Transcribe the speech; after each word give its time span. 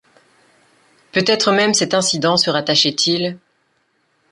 Peut-être 1.11 1.51
même 1.51 1.75
cet 1.75 1.93
incident 1.93 2.35
se 2.35 2.49
rattachait-il 2.49 3.37